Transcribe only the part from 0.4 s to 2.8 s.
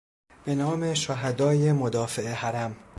به نام شهدای مدافع حرم